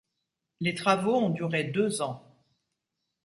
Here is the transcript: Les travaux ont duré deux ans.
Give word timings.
Les 0.61 0.73
travaux 0.73 1.13
ont 1.15 1.29
duré 1.29 1.63
deux 1.63 2.01
ans. 2.01 2.23